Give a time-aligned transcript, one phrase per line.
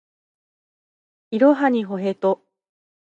[1.29, 2.43] いろはにほへと